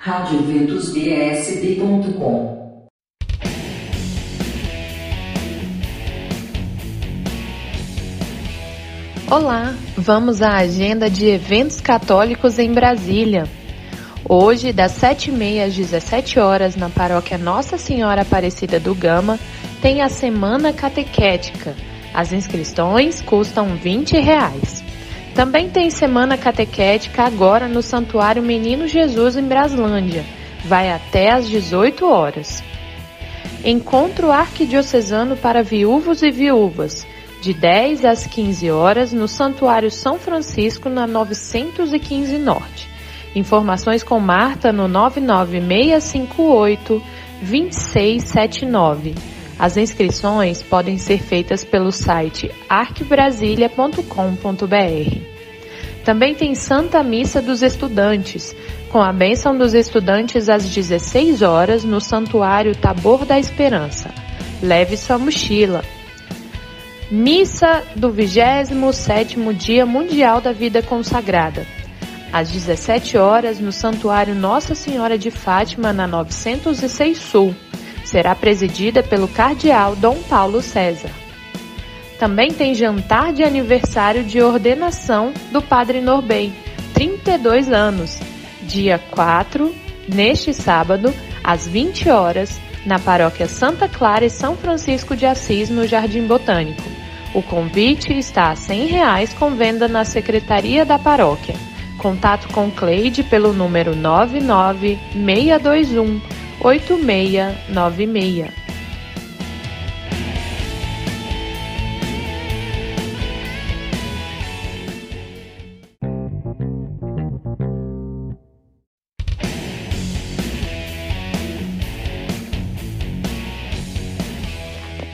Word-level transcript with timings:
radioventusbsb.com 0.00 2.78
Olá, 9.28 9.74
vamos 9.96 10.40
à 10.40 10.58
agenda 10.58 11.10
de 11.10 11.26
eventos 11.26 11.80
católicos 11.80 12.60
em 12.60 12.72
Brasília. 12.72 13.48
Hoje, 14.24 14.72
das 14.72 14.92
7h30 14.92 15.66
às 15.66 15.74
17 15.74 16.38
horas 16.38 16.76
na 16.76 16.88
paróquia 16.88 17.36
Nossa 17.36 17.76
Senhora 17.76 18.22
Aparecida 18.22 18.78
do 18.78 18.94
Gama, 18.94 19.36
tem 19.82 20.00
a 20.00 20.08
Semana 20.08 20.72
Catequética. 20.72 21.74
As 22.14 22.32
inscrições 22.32 23.20
custam 23.20 23.74
20 23.74 24.12
reais. 24.20 24.87
Também 25.38 25.70
tem 25.70 25.88
Semana 25.88 26.36
Catequética 26.36 27.22
agora 27.22 27.68
no 27.68 27.80
Santuário 27.80 28.42
Menino 28.42 28.88
Jesus 28.88 29.36
em 29.36 29.44
Braslândia. 29.44 30.24
Vai 30.64 30.90
até 30.90 31.30
às 31.30 31.48
18 31.48 32.04
horas. 32.04 32.64
Encontro 33.64 34.32
Arquidiocesano 34.32 35.36
para 35.36 35.62
Viúvos 35.62 36.24
e 36.24 36.32
Viúvas, 36.32 37.06
de 37.40 37.54
10 37.54 38.04
às 38.04 38.26
15 38.26 38.68
horas 38.72 39.12
no 39.12 39.28
Santuário 39.28 39.92
São 39.92 40.18
Francisco 40.18 40.88
na 40.88 41.06
915 41.06 42.36
Norte. 42.36 42.90
Informações 43.32 44.02
com 44.02 44.18
Marta 44.18 44.72
no 44.72 44.88
99658 44.88 47.00
2679. 47.42 49.37
As 49.58 49.76
inscrições 49.76 50.62
podem 50.62 50.98
ser 50.98 51.20
feitas 51.20 51.64
pelo 51.64 51.90
site 51.90 52.50
arquibrasilia.com.br. 52.68 55.20
Também 56.04 56.34
tem 56.34 56.54
Santa 56.54 57.02
Missa 57.02 57.42
dos 57.42 57.62
Estudantes, 57.62 58.54
com 58.90 59.02
a 59.02 59.12
bênção 59.12 59.58
dos 59.58 59.74
estudantes 59.74 60.48
às 60.48 60.64
16 60.64 61.42
horas 61.42 61.82
no 61.82 62.00
Santuário 62.00 62.76
Tabor 62.76 63.26
da 63.26 63.38
Esperança. 63.38 64.10
Leve 64.62 64.96
sua 64.96 65.18
mochila. 65.18 65.82
Missa 67.10 67.82
do 67.96 68.10
27º 68.10 69.52
Dia 69.52 69.84
Mundial 69.84 70.40
da 70.40 70.52
Vida 70.52 70.82
Consagrada. 70.82 71.66
Às 72.32 72.50
17 72.50 73.18
horas 73.18 73.58
no 73.58 73.72
Santuário 73.72 74.34
Nossa 74.34 74.74
Senhora 74.74 75.18
de 75.18 75.30
Fátima, 75.30 75.92
na 75.92 76.06
906 76.06 77.18
Sul 77.18 77.54
será 78.08 78.34
presidida 78.34 79.02
pelo 79.02 79.28
cardeal 79.28 79.94
Dom 79.94 80.16
Paulo 80.28 80.60
César. 80.62 81.10
Também 82.18 82.50
tem 82.50 82.74
jantar 82.74 83.34
de 83.34 83.44
aniversário 83.44 84.24
de 84.24 84.40
ordenação 84.40 85.34
do 85.52 85.60
Padre 85.60 86.00
Norbem, 86.00 86.54
32 86.94 87.70
anos, 87.70 88.18
dia 88.62 88.98
4, 89.10 89.74
neste 90.08 90.54
sábado, 90.54 91.12
às 91.44 91.68
20 91.68 92.08
horas, 92.08 92.58
na 92.86 92.98
paróquia 92.98 93.46
Santa 93.46 93.86
Clara 93.86 94.24
e 94.24 94.30
São 94.30 94.56
Francisco 94.56 95.14
de 95.14 95.26
Assis, 95.26 95.68
no 95.68 95.86
Jardim 95.86 96.26
Botânico. 96.26 96.82
O 97.34 97.42
convite 97.42 98.14
está 98.14 98.48
a 98.50 98.56
100 98.56 98.86
reais 98.86 99.34
com 99.34 99.50
venda 99.50 99.86
na 99.86 100.06
secretaria 100.06 100.86
da 100.86 100.98
paróquia. 100.98 101.56
Contato 101.98 102.48
com 102.48 102.70
Cleide 102.70 103.22
pelo 103.22 103.52
número 103.52 103.94
99621 103.94 106.37
8696. 106.60 108.68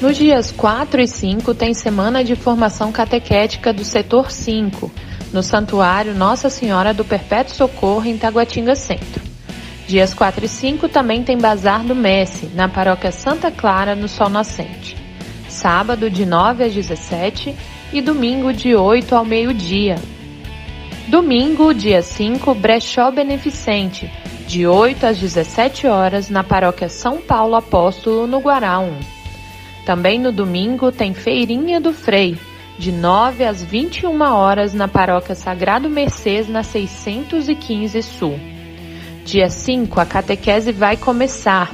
Nos 0.00 0.16
dias 0.16 0.50
4 0.50 1.02
e 1.02 1.06
5 1.06 1.54
tem 1.54 1.74
semana 1.74 2.24
de 2.24 2.34
formação 2.34 2.90
catequética 2.90 3.70
do 3.70 3.84
setor 3.84 4.30
5, 4.30 4.90
no 5.30 5.42
Santuário 5.42 6.14
Nossa 6.14 6.48
Senhora 6.48 6.94
do 6.94 7.04
Perpétuo 7.04 7.54
Socorro 7.54 8.06
em 8.06 8.16
Taguatinga 8.16 8.74
Centro. 8.74 9.29
Dias 9.90 10.14
4 10.14 10.44
e 10.44 10.48
5 10.48 10.88
também 10.88 11.24
tem 11.24 11.36
Bazar 11.36 11.82
do 11.82 11.96
Messi, 11.96 12.46
na 12.54 12.68
paróquia 12.68 13.10
Santa 13.10 13.50
Clara, 13.50 13.96
no 13.96 14.06
Sol 14.06 14.28
Nascente. 14.28 14.96
Sábado, 15.48 16.08
de 16.08 16.24
9 16.24 16.62
às 16.62 16.72
17 16.72 17.56
e 17.92 18.00
domingo, 18.00 18.52
de 18.52 18.72
8 18.76 19.12
ao 19.16 19.24
meio-dia. 19.24 19.96
Domingo, 21.08 21.74
dia 21.74 22.02
5, 22.02 22.54
Brechó 22.54 23.10
Beneficente, 23.10 24.08
de 24.46 24.64
8 24.64 25.06
às 25.06 25.18
17 25.18 25.88
horas, 25.88 26.30
na 26.30 26.44
paróquia 26.44 26.88
São 26.88 27.20
Paulo 27.20 27.56
Apóstolo, 27.56 28.28
no 28.28 28.38
Guará 28.38 28.78
1. 28.78 28.96
Também 29.84 30.20
no 30.20 30.30
domingo 30.30 30.92
tem 30.92 31.12
Feirinha 31.14 31.80
do 31.80 31.92
Frei, 31.92 32.38
de 32.78 32.92
9 32.92 33.44
às 33.44 33.60
21 33.60 34.22
horas, 34.22 34.72
na 34.72 34.86
paróquia 34.86 35.34
Sagrado 35.34 35.90
Mercês, 35.90 36.48
na 36.48 36.62
615 36.62 38.00
Sul. 38.04 38.49
Dia 39.24 39.48
5, 39.48 40.00
a 40.00 40.06
catequese 40.06 40.72
vai 40.72 40.96
começar. 40.96 41.70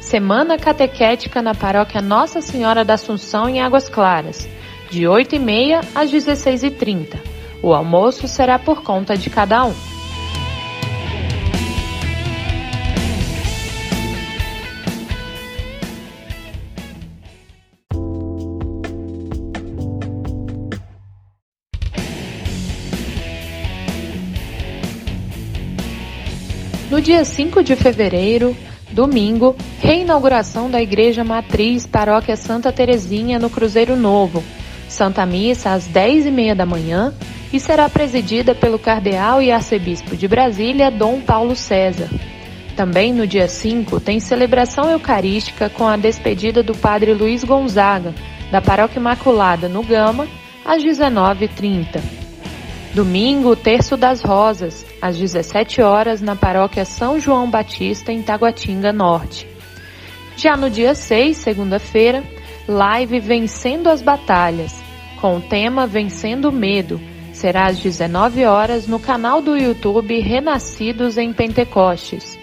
Semana 0.00 0.58
catequética 0.58 1.42
na 1.42 1.54
paróquia 1.54 2.00
Nossa 2.00 2.40
Senhora 2.40 2.84
da 2.84 2.94
Assunção 2.94 3.48
em 3.48 3.60
Águas 3.60 3.88
Claras, 3.88 4.48
de 4.90 5.02
8h30 5.02 5.84
às 5.94 6.10
16h30. 6.10 7.16
O 7.62 7.74
almoço 7.74 8.26
será 8.26 8.58
por 8.58 8.82
conta 8.82 9.16
de 9.16 9.28
cada 9.28 9.64
um. 9.64 9.95
No 26.88 27.00
dia 27.00 27.24
5 27.24 27.64
de 27.64 27.74
fevereiro, 27.74 28.56
domingo, 28.92 29.56
reinauguração 29.80 30.70
da 30.70 30.80
Igreja 30.80 31.24
Matriz 31.24 31.84
Paróquia 31.84 32.36
Santa 32.36 32.70
Terezinha 32.70 33.40
no 33.40 33.50
Cruzeiro 33.50 33.96
Novo. 33.96 34.42
Santa 34.88 35.26
Missa 35.26 35.72
às 35.72 35.88
10h30 35.88 36.54
da 36.54 36.64
manhã 36.64 37.12
e 37.52 37.58
será 37.58 37.88
presidida 37.88 38.54
pelo 38.54 38.78
Cardeal 38.78 39.42
e 39.42 39.50
Arcebispo 39.50 40.16
de 40.16 40.28
Brasília, 40.28 40.88
Dom 40.88 41.20
Paulo 41.20 41.56
César. 41.56 42.08
Também 42.76 43.12
no 43.12 43.26
dia 43.26 43.48
5 43.48 43.98
tem 43.98 44.20
celebração 44.20 44.88
eucarística 44.88 45.68
com 45.68 45.88
a 45.88 45.96
despedida 45.96 46.62
do 46.62 46.74
Padre 46.74 47.14
Luiz 47.14 47.42
Gonzaga, 47.42 48.14
da 48.52 48.60
Paróquia 48.60 49.00
Imaculada 49.00 49.68
no 49.68 49.82
Gama, 49.82 50.28
às 50.64 50.84
19h30. 50.84 52.15
Domingo, 52.94 53.54
Terço 53.54 53.96
das 53.96 54.22
Rosas, 54.22 54.86
às 55.02 55.16
17 55.18 55.82
horas, 55.82 56.20
na 56.20 56.34
paróquia 56.34 56.84
São 56.84 57.20
João 57.20 57.50
Batista, 57.50 58.12
em 58.12 58.22
Taguatinga 58.22 58.92
Norte. 58.92 59.46
Já 60.36 60.56
no 60.56 60.70
dia 60.70 60.94
6, 60.94 61.36
segunda-feira, 61.36 62.22
live 62.68 63.20
Vencendo 63.20 63.88
as 63.88 64.02
Batalhas, 64.02 64.74
com 65.20 65.36
o 65.36 65.40
tema 65.40 65.86
Vencendo 65.86 66.48
o 66.48 66.52
Medo. 66.52 67.00
Será 67.32 67.66
às 67.66 67.78
19 67.78 68.44
horas 68.44 68.86
no 68.86 68.98
canal 68.98 69.42
do 69.42 69.56
YouTube 69.56 70.18
Renascidos 70.20 71.18
em 71.18 71.32
Pentecostes. 71.32 72.38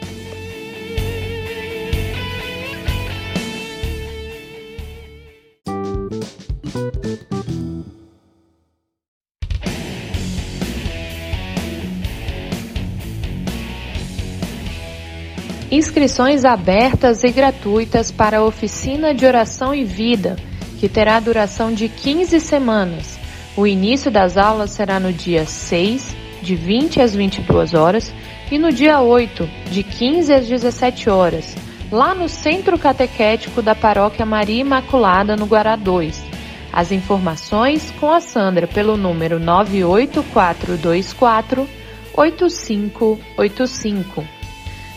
Inscrições 15.75 16.45
abertas 16.45 17.23
e 17.23 17.31
gratuitas 17.31 18.11
para 18.11 18.37
a 18.37 18.43
oficina 18.43 19.11
de 19.11 19.25
oração 19.25 19.73
e 19.73 19.83
vida, 19.83 20.35
que 20.79 20.87
terá 20.87 21.19
duração 21.19 21.73
de 21.73 21.89
15 21.89 22.39
semanas. 22.39 23.17
O 23.57 23.65
início 23.65 24.11
das 24.11 24.37
aulas 24.37 24.69
será 24.69 24.99
no 24.99 25.11
dia 25.11 25.47
6, 25.47 26.15
de 26.43 26.55
20 26.55 27.01
às 27.01 27.15
22 27.15 27.73
horas, 27.73 28.13
e 28.51 28.59
no 28.59 28.71
dia 28.71 29.01
8, 29.01 29.49
de 29.71 29.81
15 29.81 30.31
às 30.31 30.47
17 30.47 31.09
horas, 31.09 31.55
lá 31.91 32.13
no 32.13 32.29
Centro 32.29 32.77
Catequético 32.77 33.63
da 33.63 33.73
Paróquia 33.73 34.27
Maria 34.27 34.61
Imaculada, 34.61 35.35
no 35.35 35.47
Guará 35.47 35.75
2. 35.75 36.23
As 36.71 36.91
informações 36.91 37.91
com 37.99 38.11
a 38.11 38.21
Sandra 38.21 38.67
pelo 38.67 38.95
número 38.95 39.39
98424 39.39 41.67
8585. 42.15 44.42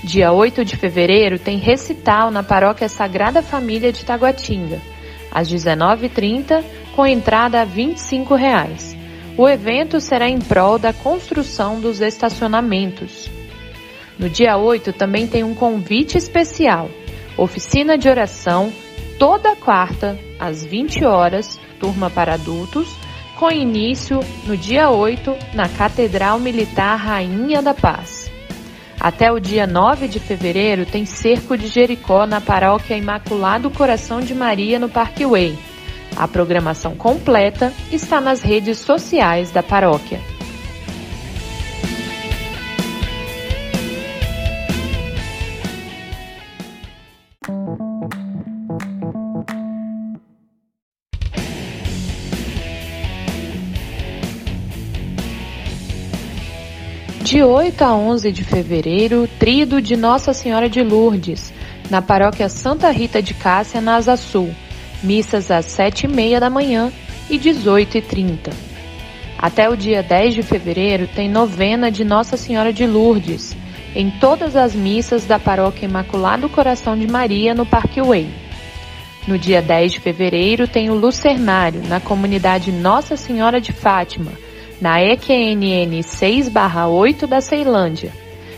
Dia 0.07 0.31
8 0.31 0.65
de 0.65 0.77
fevereiro 0.77 1.37
tem 1.37 1.59
recital 1.59 2.31
na 2.31 2.41
Paróquia 2.41 2.89
Sagrada 2.89 3.43
Família 3.43 3.91
de 3.91 4.05
Taguatinga, 4.05 4.81
às 5.33 5.53
19h30, 5.53 6.63
com 6.95 7.05
entrada 7.05 7.61
a 7.61 7.65
25 7.65 8.37
reais. 8.37 8.97
O 9.37 9.49
evento 9.49 10.01
será 10.01 10.29
em 10.29 10.39
prol 10.39 10.79
da 10.79 10.93
construção 10.93 11.81
dos 11.81 12.01
estacionamentos. 12.01 13.29
No 14.17 14.31
dia 14.31 14.57
8 14.57 14.93
também 14.93 15.27
tem 15.27 15.43
um 15.43 15.57
convite 15.57 16.17
especial: 16.17 16.89
oficina 17.37 17.99
de 17.99 18.09
oração 18.09 18.73
toda 19.19 19.57
quarta 19.57 20.17
às 20.39 20.65
20 20.65 21.05
horas, 21.05 21.59
turma 21.81 22.09
para 22.09 22.35
adultos, 22.35 22.89
com 23.35 23.51
início 23.51 24.21
no 24.47 24.57
dia 24.57 24.89
8 24.89 25.37
na 25.53 25.69
Catedral 25.69 26.39
Militar 26.39 26.95
Rainha 26.95 27.61
da 27.61 27.75
Paz. 27.75 28.16
Até 29.07 29.31
o 29.31 29.39
dia 29.39 29.69
9 29.69 30.09
de 30.09 30.19
fevereiro 30.19 30.85
tem 30.85 31.07
cerco 31.07 31.57
de 31.57 31.69
Jericó 31.69 32.27
na 32.27 32.41
paróquia 32.41 32.97
Imaculado 32.97 33.71
Coração 33.71 34.21
de 34.21 34.35
Maria 34.35 34.81
no 34.81 34.89
Parkway. 34.89 35.57
A 36.17 36.27
programação 36.27 36.97
completa 36.97 37.73
está 37.93 38.21
nas 38.21 38.43
redes 38.43 38.79
sociais 38.79 39.53
da 39.53 39.63
paróquia. 39.63 40.21
De 57.27 57.43
8 57.43 57.83
a 57.83 57.93
11 57.93 58.31
de 58.31 58.45
fevereiro, 58.45 59.29
trido 59.37 59.83
de 59.83 59.97
Nossa 59.97 60.33
Senhora 60.33 60.71
de 60.71 60.81
Lourdes, 60.81 61.53
na 61.91 62.01
paróquia 62.01 62.49
Santa 62.49 62.89
Rita 62.93 63.21
de 63.21 63.35
Cássia, 63.35 63.81
na 63.81 63.97
Asa 63.97 64.17
Sul. 64.17 64.55
Missas 65.03 65.51
às 65.51 65.67
7h30 65.67 66.39
da 66.39 66.49
manhã 66.49 66.93
e 67.29 67.37
18h30. 67.37 68.53
Até 69.37 69.69
o 69.69 69.77
dia 69.77 70.05
10 70.05 70.37
de 70.37 70.43
fevereiro 70.45 71.09
tem 71.09 71.29
novena 71.29 71.91
de 71.91 72.05
Nossa 72.05 72.37
Senhora 72.37 72.73
de 72.73 72.87
Lourdes, 72.87 73.57
em 73.93 74.09
todas 74.09 74.55
as 74.55 74.73
missas 74.73 75.25
da 75.25 75.37
paróquia 75.37 75.87
Imaculado 75.87 76.49
Coração 76.49 76.97
de 76.97 77.09
Maria, 77.09 77.57
no 77.57 77.67
Parque 77.67 78.01
Way. 78.01 78.31
No 79.27 79.37
dia 79.37 79.61
10 79.61 79.95
de 79.95 79.99
fevereiro 79.99 80.69
tem 80.69 80.91
o 80.91 80.95
Lucernário, 80.95 81.83
na 81.89 81.99
comunidade 81.99 82.71
Nossa 82.71 83.17
Senhora 83.17 83.61
de 83.61 83.73
Fátima, 83.73 84.31
na 84.81 85.01
EQNN 85.01 86.03
6/8 86.03 87.27
da 87.27 87.41
Ceilândia. 87.41 88.13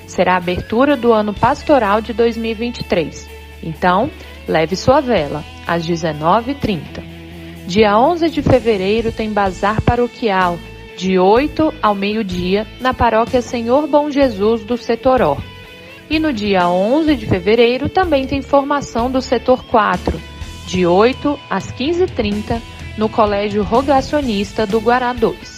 Será 0.07 0.35
a 0.35 0.39
abertura 0.39 0.97
do 0.97 1.13
ano 1.13 1.35
pastoral 1.35 2.01
de 2.01 2.13
2023. 2.13 3.29
Então, 3.63 4.11
leve 4.47 4.75
sua 4.75 5.01
vela 5.01 5.45
às 5.67 5.85
19h30. 5.87 7.03
Dia 7.67 7.99
11 7.99 8.31
de 8.31 8.41
fevereiro 8.41 9.13
tem 9.13 9.31
bazar 9.31 9.83
paroquial, 9.83 10.59
de 10.97 11.19
8 11.19 11.75
ao 11.83 11.95
meio-dia, 11.95 12.67
na 12.81 12.95
paróquia 12.95 13.43
Senhor 13.43 13.87
Bom 13.87 14.11
Jesus 14.11 14.65
do 14.65 14.77
Setoró. 14.77 15.37
E 16.11 16.19
no 16.19 16.33
dia 16.33 16.69
11 16.69 17.15
de 17.15 17.27
fevereiro 17.27 17.91
também 17.91 18.27
tem 18.27 18.41
formação 18.41 19.11
do 19.11 19.21
setor 19.21 19.63
4, 19.65 20.19
de 20.67 20.87
8 20.87 21.39
às 21.51 21.71
15h30, 21.71 22.61
no 22.97 23.09
Colégio 23.09 23.63
Rogacionista 23.63 24.67
do 24.67 24.81
Guará 24.81 25.13
2. 25.13 25.58